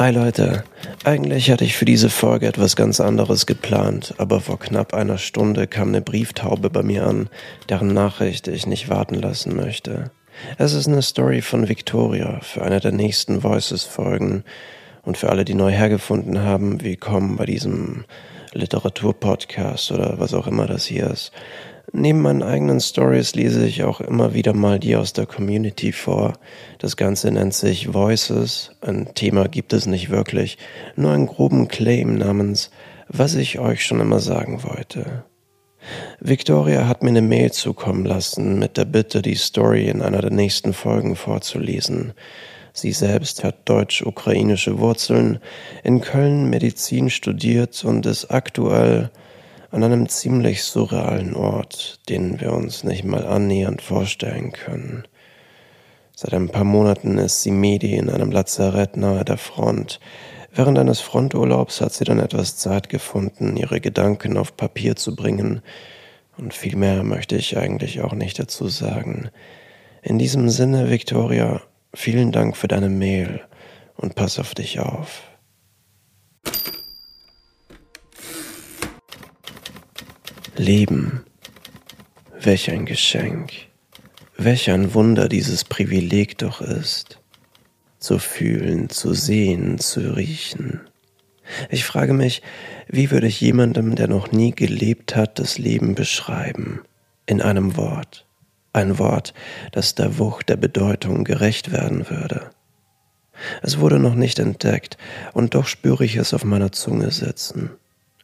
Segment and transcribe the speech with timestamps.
[0.00, 0.62] Hi Leute,
[1.02, 5.66] eigentlich hatte ich für diese Folge etwas ganz anderes geplant, aber vor knapp einer Stunde
[5.66, 7.28] kam eine Brieftaube bei mir an,
[7.68, 10.12] deren Nachricht ich nicht warten lassen möchte.
[10.56, 14.44] Es ist eine Story von Victoria für eine der nächsten Voices-Folgen
[15.02, 18.04] und für alle, die neu hergefunden haben, willkommen bei diesem
[18.52, 21.32] Literaturpodcast oder was auch immer das hier ist.
[21.92, 26.34] Neben meinen eigenen Stories lese ich auch immer wieder mal die aus der Community vor.
[26.78, 28.72] Das Ganze nennt sich Voices.
[28.82, 30.58] Ein Thema gibt es nicht wirklich,
[30.96, 32.70] nur einen groben Claim namens
[33.08, 35.24] Was ich euch schon immer sagen wollte.
[36.20, 40.30] Victoria hat mir eine Mail zukommen lassen mit der Bitte, die Story in einer der
[40.30, 42.12] nächsten Folgen vorzulesen.
[42.74, 45.38] Sie selbst hat deutsch-ukrainische Wurzeln,
[45.82, 49.10] in Köln Medizin studiert und ist aktuell
[49.70, 55.04] an einem ziemlich surrealen Ort, den wir uns nicht mal annähernd vorstellen können.
[56.14, 60.00] Seit ein paar Monaten ist sie Medi in einem Lazarett nahe der Front.
[60.52, 65.62] Während eines Fronturlaubs hat sie dann etwas Zeit gefunden, ihre Gedanken auf Papier zu bringen,
[66.38, 69.30] und viel mehr möchte ich eigentlich auch nicht dazu sagen.
[70.02, 71.60] In diesem Sinne, Victoria,
[71.92, 73.40] vielen Dank für deine Mail
[73.96, 75.22] und pass auf dich auf.
[80.58, 81.24] Leben.
[82.40, 83.52] Welch ein Geschenk.
[84.36, 87.20] Welch ein Wunder dieses Privileg doch ist.
[88.00, 90.80] Zu fühlen, zu sehen, zu riechen.
[91.70, 92.42] Ich frage mich,
[92.88, 96.80] wie würde ich jemandem, der noch nie gelebt hat, das Leben beschreiben?
[97.26, 98.26] In einem Wort.
[98.72, 99.34] Ein Wort,
[99.72, 102.50] das der Wucht der Bedeutung gerecht werden würde.
[103.62, 104.98] Es wurde noch nicht entdeckt,
[105.32, 107.70] und doch spüre ich es auf meiner Zunge sitzen.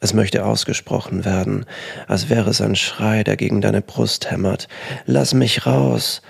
[0.05, 1.65] Es möchte ausgesprochen werden,
[2.09, 4.69] als wäre es ein Schrei, der gegen deine Brust hämmert.
[5.07, 6.21] Lass mich raus!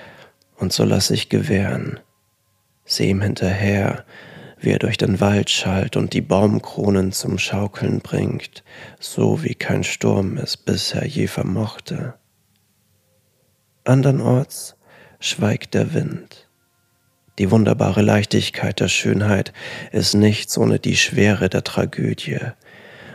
[0.55, 1.98] Und so lass ich gewähren.
[2.84, 4.05] Seh ihm hinterher,
[4.61, 8.62] wie er durch den Wald schallt und die Baumkronen zum Schaukeln bringt,
[9.00, 12.15] so wie kein Sturm es bisher je vermochte.
[13.82, 14.76] Andernorts
[15.19, 16.49] schweigt der Wind.
[17.41, 19.53] Die wunderbare Leichtigkeit der Schönheit
[19.91, 22.38] ist nichts ohne die Schwere der Tragödie,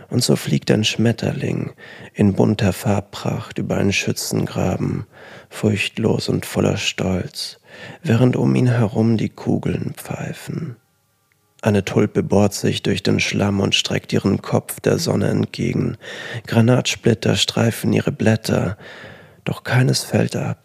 [0.09, 1.73] und so fliegt ein Schmetterling
[2.13, 5.05] in bunter Farbpracht über einen Schützengraben,
[5.49, 7.59] furchtlos und voller Stolz,
[8.03, 10.75] während um ihn herum die Kugeln pfeifen.
[11.61, 15.97] Eine Tulpe bohrt sich durch den Schlamm und streckt ihren Kopf der Sonne entgegen.
[16.47, 18.77] Granatsplitter streifen ihre Blätter,
[19.43, 20.63] doch keines fällt ab.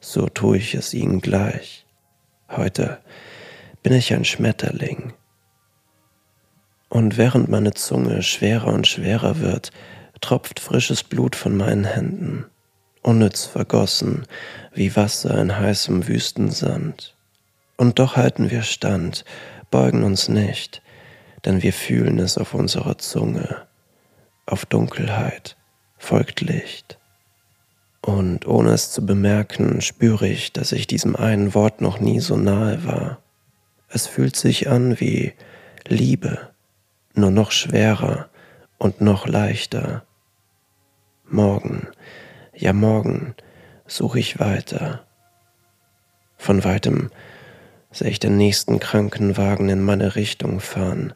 [0.00, 1.84] So tue ich es ihnen gleich.
[2.48, 2.98] Heute
[3.82, 5.12] bin ich ein Schmetterling,
[6.90, 9.70] und während meine Zunge schwerer und schwerer wird,
[10.20, 12.44] tropft frisches Blut von meinen Händen,
[13.00, 14.26] unnütz vergossen
[14.74, 17.16] wie Wasser in heißem Wüstensand.
[17.78, 19.24] Und doch halten wir stand,
[19.70, 20.82] beugen uns nicht,
[21.46, 23.62] denn wir fühlen es auf unserer Zunge.
[24.44, 25.56] Auf Dunkelheit
[25.96, 26.98] folgt Licht.
[28.02, 32.36] Und ohne es zu bemerken, spüre ich, dass ich diesem einen Wort noch nie so
[32.36, 33.18] nahe war.
[33.88, 35.34] Es fühlt sich an wie
[35.86, 36.50] Liebe
[37.14, 38.28] nur noch schwerer
[38.78, 40.04] und noch leichter.
[41.24, 41.88] Morgen,
[42.54, 43.34] ja morgen
[43.86, 45.04] suche ich weiter.
[46.36, 47.10] Von weitem
[47.92, 51.12] sehe ich den nächsten Krankenwagen in meine Richtung fahren.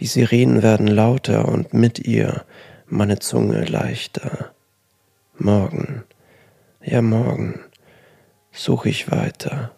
[0.00, 2.44] Die Sirenen werden lauter und mit ihr
[2.86, 4.52] meine Zunge leichter.
[5.36, 6.04] Morgen,
[6.82, 7.60] ja morgen
[8.52, 9.74] suche ich weiter.